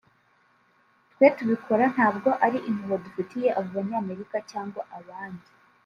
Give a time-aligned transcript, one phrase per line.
[1.11, 5.49] “twe kubikora ntabwo ari impuhwe dufitiye abo banyamerika cyangwa abandi